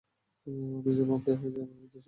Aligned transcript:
আমি 0.47 0.91
যে 0.91 1.03
ভ্যাম্পায়ার 1.03 1.37
হয়েছি 1.41 1.57
আজ 1.57 1.69
দুইশো 1.69 1.83
বছর। 1.83 1.99